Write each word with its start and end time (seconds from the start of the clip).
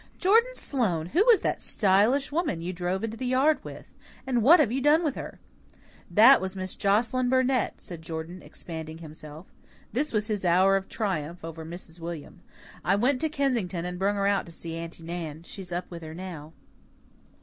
"Jordan 0.17 0.55
Sloane, 0.55 1.05
who 1.13 1.23
was 1.25 1.41
that 1.41 1.61
stylish 1.61 2.31
woman 2.31 2.59
you 2.59 2.73
drove 2.73 3.03
into 3.03 3.17
the 3.17 3.27
yard 3.27 3.63
with? 3.63 3.93
And 4.25 4.41
what 4.41 4.59
have 4.59 4.71
you 4.71 4.81
done 4.81 5.03
with 5.03 5.13
her?" 5.13 5.39
"That 6.09 6.41
was 6.41 6.55
Miss 6.55 6.73
Joscelyn 6.73 7.29
Burnett," 7.29 7.79
said 7.79 8.01
Jordan, 8.01 8.41
expanding 8.41 8.97
himself. 8.97 9.53
This 9.93 10.11
was 10.11 10.25
his 10.25 10.43
hour 10.43 10.75
of 10.75 10.89
triumph 10.89 11.45
over 11.45 11.63
Mrs. 11.63 11.99
William. 11.99 12.41
"I 12.83 12.95
went 12.95 13.21
to 13.21 13.29
Kensington 13.29 13.85
and 13.85 13.99
brung 13.99 14.15
her 14.15 14.25
out 14.25 14.47
to 14.47 14.51
see 14.51 14.75
Aunty 14.75 15.03
Nan. 15.03 15.43
She's 15.43 15.71
up 15.71 15.85
with 15.91 16.01
her 16.01 16.15
now." 16.15 16.53